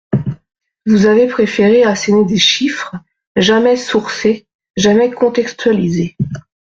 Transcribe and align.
Vous 0.87 1.05
avez 1.05 1.27
préféré 1.27 1.83
asséner 1.83 2.25
des 2.25 2.39
chiffres, 2.39 2.95
jamais 3.35 3.75
«sourcés», 3.77 4.47
jamais 4.75 5.11
contextualisés. 5.11 6.15